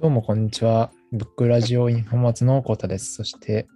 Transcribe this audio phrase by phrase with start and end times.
[0.00, 0.90] どうもこんにちは。
[1.12, 3.16] ブックラジオインフォマツのコータです。
[3.16, 3.68] そして、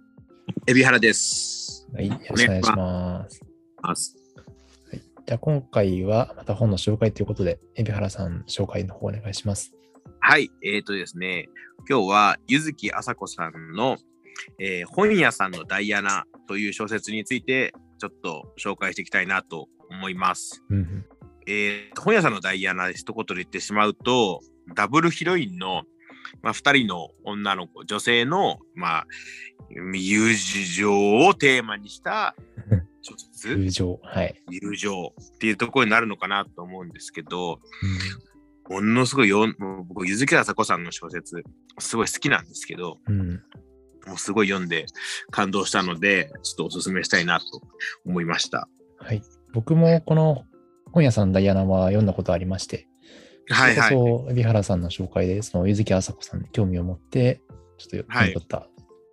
[0.65, 1.87] 海老原です。
[1.93, 3.41] はい、よろしくお願いします。
[3.79, 4.15] ます
[4.89, 9.71] はい、じゃあ今回はまた本の紹介ということで、海老原さん紹介の方お願いします。
[10.19, 11.47] はい、えっ、とですね、
[11.87, 13.97] 今日は柚木麻子さんの、
[14.59, 20.63] えー本屋さんのダイアナという小説についてちょっと紹介していきたいなと思います。
[21.45, 24.41] えー本屋さんのダイアナで一言で言ってしまうと、
[24.73, 25.83] ダブルヒロインの、
[26.41, 29.07] まあ、2人の女の子、女性の、まあ、
[29.69, 32.35] 友情をテーマにした
[33.01, 33.99] 小説、 友情。
[34.03, 34.41] はい。
[34.49, 37.59] 友情っていうところになるのかなと思うんですけど、
[38.69, 39.47] うものすごいよ
[39.87, 41.43] 僕、柚木麻子さんの小説、
[41.79, 43.19] すごい好きなんですけど、ん。
[43.19, 43.43] うん
[44.05, 44.85] もうすごい読んで
[45.31, 47.45] 感動したので、ちょっとおすすめしたいなと
[48.05, 48.69] 思いました。
[48.99, 49.21] はい。
[49.53, 50.45] 僕もこの
[50.91, 52.87] 本屋さんダイアナは読んだことありまして、
[53.49, 53.89] はいはい。
[53.89, 57.41] そ海老原さんの紹介で、その柚木麻子さんに興味を持って、
[57.77, 58.67] ちょっとはい読み取った、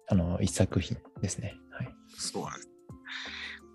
[0.09, 1.57] あの一作品ですね。
[1.70, 1.95] はい。
[2.17, 2.69] そうなんです。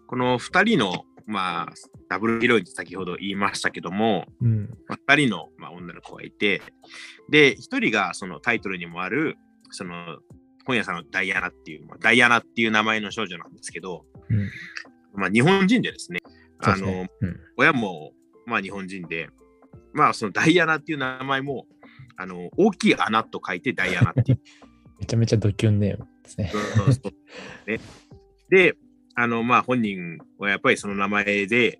[0.08, 1.74] この2人の、まあ、
[2.10, 4.70] ダブルヒロインって先ほど言いましたけども、うん。
[4.88, 6.62] まあ、2人の、まあ、女の子がいて、
[7.30, 9.38] で、1人がそのタイトルにもある、
[9.72, 10.20] その
[10.66, 14.50] 本屋さんのダイアナっていう、まあ、ダイアナっていう名前の少女なんですけど、うん。
[15.14, 16.20] まあ、日本人でですね、
[16.60, 17.06] あの。
[17.22, 17.40] うん。
[17.58, 18.14] 親も、
[18.46, 19.30] まあ、日本人で、
[19.98, 21.66] まあ、そのダイアナっていう名前も、
[22.18, 24.40] あの、大きい穴と書いてダイアナっていう。
[25.00, 26.52] めちゃめちゃドキュンネームですね。
[26.54, 27.80] そうそうね、
[28.50, 28.76] で、
[29.16, 31.80] あの、まあ、本人はやっぱりその名前で、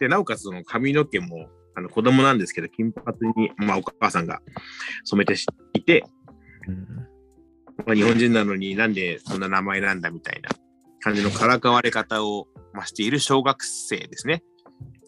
[0.00, 4.40] で、なおかつその髪の毛も、あの子供なんですけど、金髪に、まあ、お母さんが
[5.04, 5.34] 染めて
[5.74, 6.04] いて、
[6.66, 6.86] うん。
[7.86, 10.50] まあ、日本人なのになんでそんな名前なんだみたいな
[11.00, 14.42] 感じのからかわれ方を、まあ、している小学生ですね。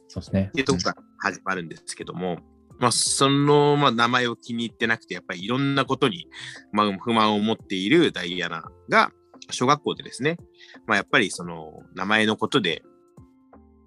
[0.09, 2.39] そうですねっていうとこから始まるんですけども、
[2.81, 6.27] まあ、その、まあ、名前を気に入ってなくて、やっぱりいろんなことに、
[6.73, 9.13] まあ、不満を持っているダイアナが、
[9.51, 10.39] 小学校でですね、
[10.87, 12.83] まあ、やっぱりその名前のことで、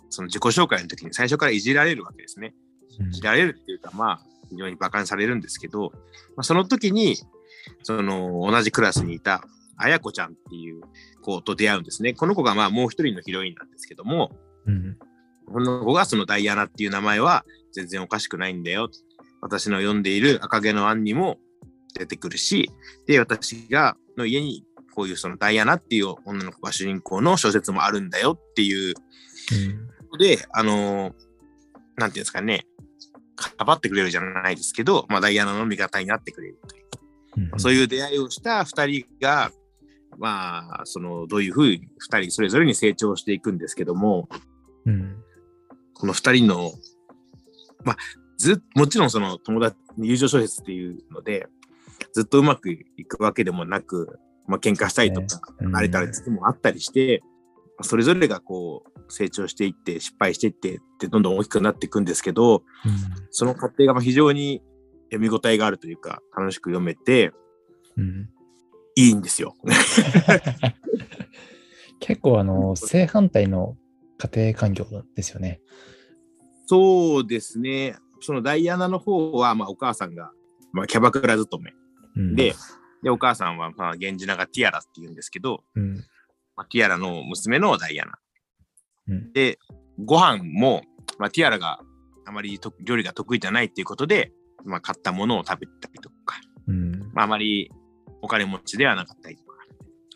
[0.10, 2.54] その自己紹介の時に最初からいじられるわけですね。
[3.00, 4.20] うんいじられるっていうか、まあ、
[4.52, 5.92] 非常に馬鹿にされるんですけど、
[6.36, 7.18] まあ、その時に、
[7.82, 9.44] その同じクラスにいた
[9.78, 10.84] 綾子ちゃんっていう
[11.22, 12.14] 子と出会うんですね。
[12.14, 14.32] この子がまあもう一人のヒロインなんですけども、
[14.68, 14.98] うん。
[15.48, 18.90] この子がそのダイアナっていう名前は全然おかしくないんだよ。
[19.42, 21.38] 私の読んでいる赤毛のアンにも
[21.96, 22.72] 出てくるし、
[23.08, 24.64] で、私がの家に
[24.96, 28.94] こういうそのダイアナっていう女の子が主人公の小説もあるんだよっていう
[29.52, 31.14] うんことで、あのー
[31.96, 32.66] なんていうんですかね、
[33.36, 36.84] かばってくれるじゃないですけど、まあ、ダイアナの味方になってくれるという、
[37.54, 39.52] うんそういう出会いをした二人が、
[40.20, 44.30] まあ、その、どういうふうに二人それぞれに成長していくんですけども、
[44.86, 45.16] うん。
[45.96, 46.72] この二人の、
[47.84, 47.98] まあ、
[48.38, 51.48] ずもちろんその友達、友情小説っていうので、
[52.14, 52.78] ずっとうまくい
[53.08, 57.22] くわけでもなく、まあ、喧嘩したりとか、うん慣れたりつもあったりして、
[57.82, 62.64] それぞれがこう、成長していって、失敗していって、ってどんどん大きくなっていくんですけど、
[63.32, 64.62] その過程がまあ非常に
[65.12, 67.32] 読み応えがあるというか、楽しく読めて、
[67.98, 68.30] うんうん
[68.96, 69.56] いいんですよ。
[72.00, 73.78] 結構あの正反対の
[74.18, 74.86] 家庭環境
[75.16, 75.62] ですよね。
[76.66, 77.96] そうですね。
[78.22, 80.32] そのダイアナの方は、まあ、お母さんが、
[80.72, 81.74] まあ、キャバクラ勤め
[82.16, 82.56] うんで、
[83.04, 85.96] で、お母さんは、まあ、源氏名がティアラって言うんですけど、うん
[86.56, 88.14] まあ、ティアラの娘のダイアナ。
[89.10, 89.60] うんで、
[90.04, 90.84] ご飯も、
[91.20, 91.80] まあ、ティアラが
[92.26, 94.32] あまりと料理が得意じゃないっていうことで、
[94.64, 97.70] まあ、買ったものを食べたりとか、うんまあ、あまり
[98.22, 99.53] お金持ちではなかったりとか。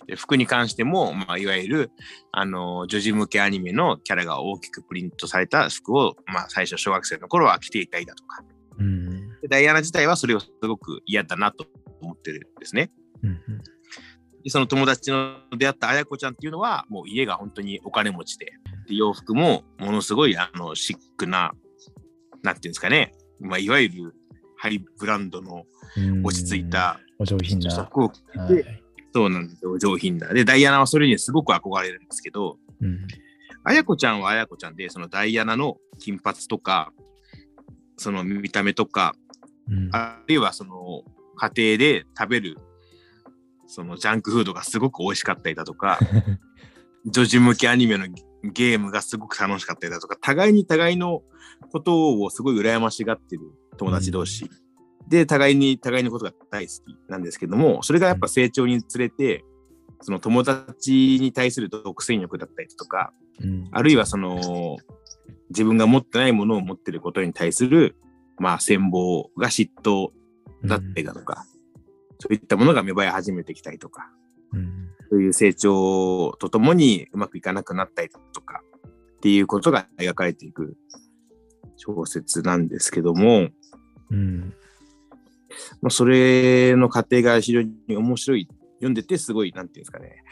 [0.08, 1.92] で服に関しても、まあ、いわゆる、
[2.32, 8.44] あの、女児向けアニメのキャラが大きくプリントされた服を、まあ、最初小学生の頃は着ていたりだとか。
[8.80, 9.08] うん
[9.42, 11.66] でダイアナ自体はそれをすごく嫌だなと
[12.02, 12.92] 思ってるんですね。
[13.24, 13.40] うん
[14.44, 18.54] でその友達の出会った綾子ちゃんっていうのは、もう家が本当にお金持ちで、
[18.88, 21.52] で洋服もものすごいあのシックな、
[22.44, 24.16] なんていうんですかね、まあ、いわゆる
[24.56, 25.66] ハイブランドの
[25.98, 27.84] うん落ち着いたお上品な。
[27.86, 28.87] 服を着て、はい
[29.18, 30.28] そうなんですよ、上品な。
[30.28, 33.00] で、ダイアナはそれにすごく憧れるんですけど、うん
[33.64, 36.94] 綾子ちゃんは綾子ちゃんで、そのダイアナの金髪とか、
[37.98, 39.16] その見た目とか、
[39.68, 41.04] うんあるいはその
[41.36, 42.58] 家庭で食べる
[43.66, 46.00] そのジャンクフードがすごく美味しかったりだとか、
[47.12, 48.06] 女児向けアニメの
[48.44, 51.24] ゲームがすごく楽しかったりだとか、互いに互いの
[51.72, 53.42] ことをすごい羨ましがってる
[53.78, 54.48] 友達同士。
[55.08, 59.44] で、互いに互いのことが大好きなんですけども、それがやっぱ成長につれて、
[60.02, 64.78] その友達に対する独占欲だったりとか、うんあるいはその
[65.50, 67.96] 自分が持ってないものを持ってることに対する、
[68.38, 70.10] まあ、羨望が嫉妬
[70.66, 71.46] だったりだとか、
[72.20, 74.10] そういったものが芽生え始めてきたりとか、
[74.54, 74.90] うん。
[75.10, 78.62] そういう成長とともにうまくいかなくなったりとか
[79.18, 80.76] っていうことが描かれていく
[81.78, 83.50] 小説なんですけども、
[84.12, 84.54] うん。
[85.82, 88.48] まあ、それの過程が非常に面白い。
[88.76, 90.24] 読んでてすごい、なんていうんですかね。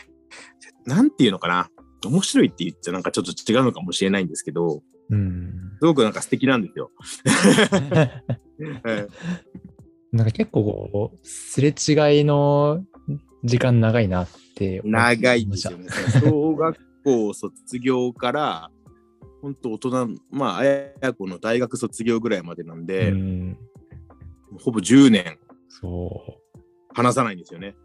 [0.85, 1.69] なんていうのかな。
[2.05, 5.51] 面白いって言っちゃなんかちょっと違うのかもしれないんですけど、うん。
[5.79, 6.91] すごくなんか素敵なんですよ。
[8.83, 8.93] は
[10.13, 12.85] いなんか結構すれ違いの
[13.43, 15.87] 時間長いなって思長いですよね。
[16.21, 18.71] 小学校卒業から、
[19.41, 23.57] 本当大人、まあ、あや子の大学卒業ぐらいまでなんで、うん。
[24.59, 25.37] ほぼ10年。
[25.69, 26.59] そう。
[26.93, 27.75] 話さないんですよね。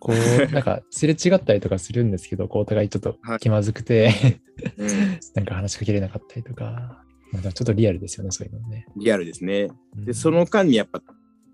[0.00, 0.16] こう、
[0.52, 3.38] なんか、すれ違ったりとかするんですけど、こう、お互いちょっとはい。
[3.38, 4.40] 気まずくて、
[4.76, 4.88] うん、
[5.34, 8.86] なんか話しかけれなかったりとか、まあ、でもちょっとリアルですよね、そういうのね。
[8.96, 9.68] リアルですね。
[9.96, 10.04] うん。
[10.04, 11.02] で、そ、の間にやっぱ、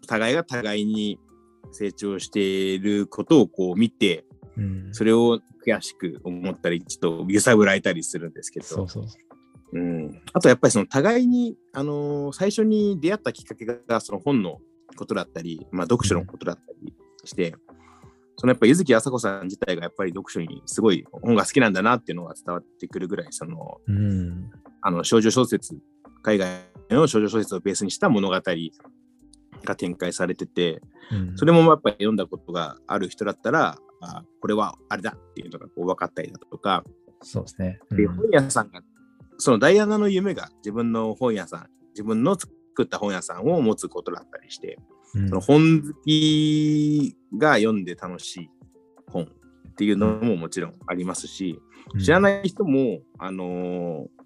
[0.07, 1.19] 互いが互いに
[1.73, 4.25] 成長していることをこう見て、
[4.57, 9.34] うん、それを悔しく思ったり、ちょっと揺さぶられたりするんですけど、そうそうそう
[9.79, 14.59] ん、あとやっぱりその互いに、あのー最初に出会ったきっかけがその本の
[14.97, 16.95] ことだったり、まあ、読書のことだったり
[17.25, 17.55] して、
[18.37, 23.93] そのやっぱ柚木麻子さん自体がやっぱり読書にすごい本が好きなんだなっていうのが伝わってくるぐらい、そのう。
[23.93, 24.51] うん。
[24.83, 25.77] あの少女小説、
[26.23, 26.49] 海外
[26.91, 30.81] の少女小説をベースにした物語が展開されてて、
[31.11, 36.85] うんそれもやっぱり読んだことがある人だったら、あこれはあれだっていうのがこう分かったりだとか、
[37.23, 37.79] そうですね。
[37.91, 38.81] で、うん本屋さんが、
[39.39, 42.53] そのダイアナの夢が自分の本屋さん、自分の作
[42.83, 44.79] った本屋さんを持つことだったりして、
[45.15, 48.51] うんその本好きが読んで楽しい
[49.07, 51.61] 本っていうのももちろんありますし、
[52.03, 54.25] 知らない人も、あのー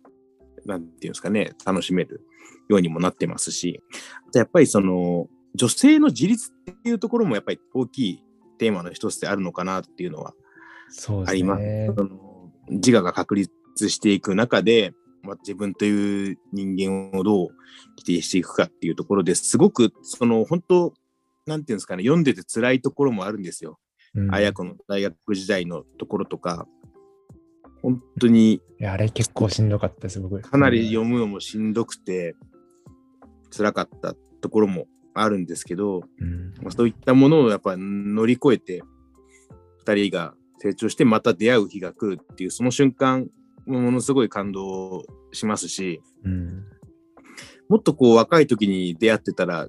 [0.64, 2.22] なんていうんですかね、楽しめる
[2.68, 3.82] ようにもなってますし、
[4.28, 8.24] あとやっぱりその、女性の自立っていうところもやっぱり大きい
[8.58, 10.34] テーマの一つであるのかなっていうのは
[11.26, 11.62] あります。
[11.62, 11.90] ね。
[11.96, 13.50] その自我が確立
[13.88, 14.92] していく中で、
[15.22, 17.48] まあ、自分という人間をどう
[17.96, 20.94] 規定していくかっていうところですごくその本当
[21.46, 23.78] なんていうんですかね読んでて辛いところもあるんですよ。
[24.14, 26.66] うん綾子の大学時代のところとか
[27.82, 30.40] 本当にあれ結構しんどかったです、僕。
[30.40, 32.34] かなり読むのもしんどくて
[33.50, 36.54] 辛かったところもあるんですけど、うん。
[36.62, 38.82] まあそういったものをやっぱ乗り越えて
[39.84, 43.28] 2人が成長してまた出会う日が来るっていうその瞬間
[43.68, 46.64] もものすごい感動しますしうん。
[47.68, 49.68] もっとこう若い時に出会ってたら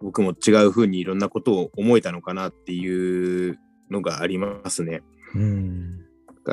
[0.00, 3.58] 僕も違う風にいろんなことを思えたのかなっていう
[3.90, 5.02] のがありますね。
[5.34, 6.00] うん。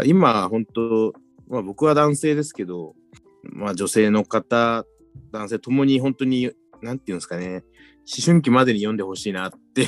[0.05, 1.13] 今本当、
[1.49, 2.95] まあ、僕は男性ですけど、
[3.43, 4.85] まあ、女性の方
[5.31, 6.51] 男性ともに本当に
[6.81, 7.63] なんていうんですかね
[8.11, 9.87] 思春期までに読んでほしいなって。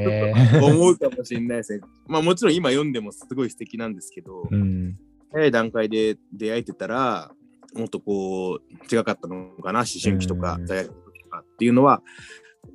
[0.62, 1.80] 思うかもしれないですね。
[2.06, 4.96] まあもちろん今読んでもすごい素敵なんですけど、うん。
[5.32, 7.32] 早い段階で出会えてたら、
[7.74, 12.02] もっとこう、違かったのかな、思春期とかうん大学とかっていうのは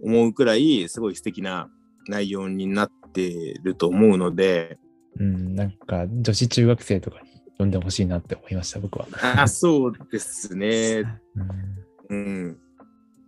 [0.01, 1.69] 思うくらい、すごい素敵な
[2.07, 4.77] 内容になってると思うので、
[5.19, 5.55] うん。
[5.55, 9.07] なんか、女子中学生とかに読んでほしいなって思いました、僕は。
[9.37, 11.03] あそうですね。
[12.09, 12.17] うん。
[12.17, 12.57] うん。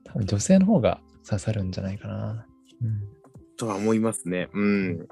[0.04, 2.46] 多分女性の方が刺さるんじゃないかな。
[2.82, 3.02] うん。
[3.56, 4.50] とは思いますね。
[4.54, 5.08] うん。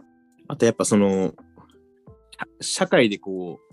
[0.47, 1.33] あとやっぱその、
[2.59, 3.64] 社社会でこう、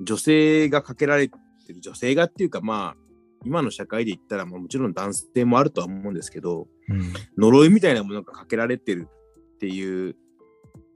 [0.00, 1.34] 女性がかけられて
[1.68, 3.02] る、女性がっていうかまあ、
[3.44, 7.12] 今の社会で言ったら、まあ、もちろん男性もあるとは思うんですけど、うん。
[7.38, 9.08] 呪いみたいなものがかけられてる
[9.54, 10.16] っていう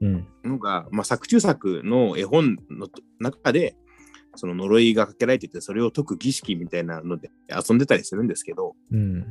[0.01, 0.27] うん。
[0.43, 2.87] のが、まあ、作中作の絵本の
[3.19, 3.75] 中で、
[4.35, 9.25] その呪いがかけられてて、それを解く儀式みたいなので遊んでたりするんですけど、うん。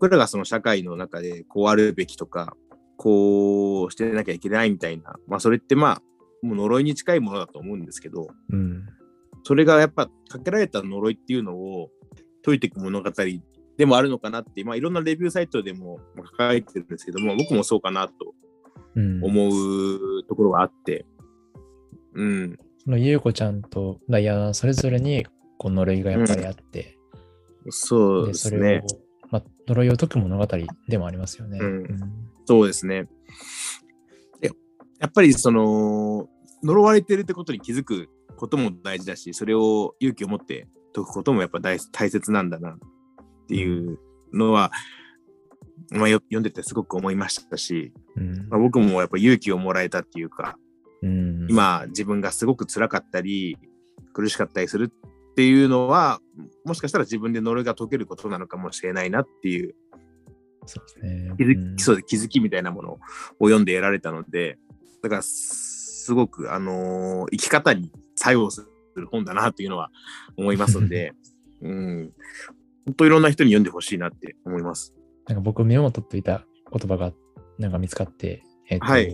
[0.00, 2.56] 僕らがその社会の中でこうあるべきとか、
[2.96, 6.02] こうしてなきゃいけないみたいな、まあそれってまあ、
[6.42, 8.86] もう呪いに近いものだと思うんですけど、うん。
[9.44, 11.90] それがやっぱかけられた呪いっていうのを
[12.44, 13.10] 解いていく物語
[13.76, 18.34] でもあるのかなって、まあいろんなレビューサイトでも書かれてるんですけども、僕もそうかなと
[18.96, 19.24] うん。
[19.24, 21.06] 思うところがあって、
[22.14, 25.26] うん、そのゆうこちゃんとダイアナそれぞれに
[25.58, 26.98] こう呪いがやっぱりあって、
[27.70, 30.46] そうででそれをすね。、まあ、呪いを解く物語
[30.88, 31.58] でもありますよね。
[31.60, 33.06] うんそうですね。
[34.98, 36.28] でやっぱりその
[36.62, 42.78] 呪われてるってことに気づくことも大事だし、それを勇気を持って解くこともやっぱ大大切なんだなっ
[43.48, 43.98] ていう
[44.32, 44.70] のは、
[45.90, 48.48] まあ、よ読んでてすごく思いましたし、うん。
[48.48, 50.56] まあ、僕もやっぱ勇気をもらえたっていうか、
[51.02, 53.56] うん、今自分がすごく辛かったり
[54.12, 56.20] 苦しかったりするっていうのは
[56.64, 59.76] もしかしたら自分で呪いが解けることなのかもしれないなっていう
[60.66, 61.32] そうですね。
[61.38, 64.58] うん気づきみたいなものを読んで得られたので、
[65.02, 69.90] だからすごく、あのー生き方に作用する本だなというのは
[70.36, 71.12] 思いますので、
[71.62, 72.12] うん、
[72.86, 74.94] 本当いろんな人に読んでほしいなって思います。
[75.26, 77.12] なんか僕メモを取っていた言葉が
[77.58, 79.12] なんか見つかって、えっと、はい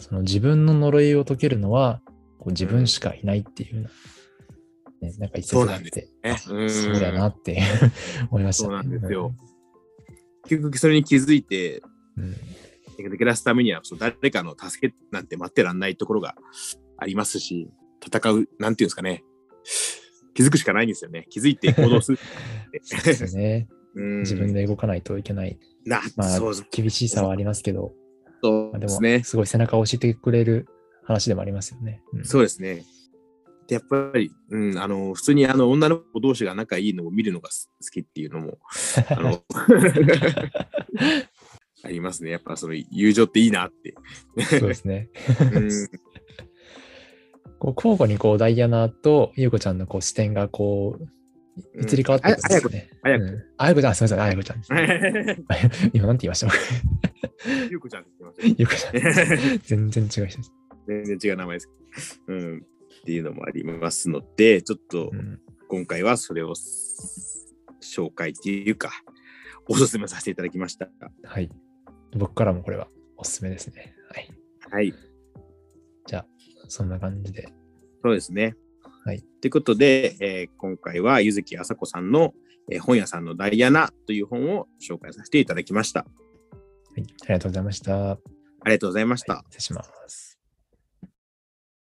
[0.00, 2.00] その自分の呪いを解けるのは
[2.38, 3.88] こう自分しかいないっていうよ
[5.00, 7.62] うな、ね、なんか一節があって、ねあうんそうだなって
[8.30, 9.34] 思いました、そうなんですよ。
[10.44, 11.82] 結局それに気づいて、
[12.16, 12.34] うん。
[13.08, 16.34] 抜け出すためにはそう誰かの助けなんて待ってらんないところが
[16.98, 17.68] ありますし、
[18.04, 19.24] 戦う、なんていうんですかね。
[20.34, 21.26] 気づくしかないんですよね。
[21.30, 22.18] 気づいて行動する。
[22.82, 23.68] そうですよね。
[23.94, 25.58] うん自分で動かないといけない。
[25.84, 26.40] な、まあ
[26.70, 27.92] 厳しさはありますけど、
[28.42, 29.22] そうまあ、ですね。
[29.24, 30.66] すごい背中を押してくれる
[31.04, 32.02] 話でもありますよね。
[32.12, 32.84] うんそうですね。
[33.66, 38.58] で、やっぱり、うん、あの、普通にあの、女の子同士が仲いいのを見るのが好きっていうのも、
[39.08, 39.42] あの、
[41.82, 42.30] ありますね。
[42.30, 43.94] やっぱその友情っていいなって。
[44.58, 45.08] そうですね。
[45.52, 45.70] うん、
[47.58, 51.02] こう交互にこうダイアナと優子ちゃんのこう視点がこう
[51.74, 52.90] うん移り変わっていくんですよね。
[53.02, 54.62] あやこうんあやこちゃん、すみません、あやこちゃん。
[55.92, 56.48] 今なんて言いました？
[57.70, 59.12] ゆうこちゃんって言ってま優子ちゃん。
[59.60, 60.52] す 全然違う人です。
[60.86, 61.68] 全然違う名前です。
[62.26, 62.58] うん。
[62.58, 62.60] っ
[63.04, 66.54] ていうのもありますので、ちょっとうん今回はそれを
[67.82, 68.90] 紹介っていうか、
[69.68, 70.88] おすすめさせていただきました。
[71.24, 71.50] はい。
[72.16, 73.94] 僕からもこれはおすすめですね。
[74.10, 74.30] はい。
[74.70, 74.94] はい。
[76.06, 76.26] じゃあ、
[76.68, 77.48] そんな感じで。
[78.02, 78.56] そうですね。
[79.04, 79.22] はい。
[79.40, 82.34] ということで、えー今回は柚木あさこさんの、
[82.70, 86.00] えー本屋さんのダイアナという本を紹介させていただきました。
[86.00, 86.06] は
[86.96, 87.02] い。
[87.22, 87.96] ありがとうございました。
[87.96, 88.18] は
[88.62, 89.34] ありがとうございました。
[89.34, 90.29] い、失礼します。